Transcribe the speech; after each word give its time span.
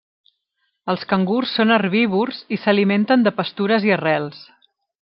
Els 0.93 1.03
cangurs 1.11 1.51
són 1.59 1.75
herbívors 1.75 2.39
i 2.57 2.59
s'alimenten 2.63 3.27
de 3.29 3.35
pastures 3.43 3.87
i 3.91 3.95
arrels. 4.01 4.41